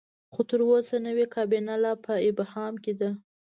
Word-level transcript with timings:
خو 0.33 0.41
تر 0.49 0.59
اوسه 0.69 0.95
نوې 1.07 1.25
کابینه 1.35 1.73
لا 1.83 1.93
په 2.05 2.13
ابهام 2.29 2.73
کې 2.83 2.93
ده. 2.99 3.09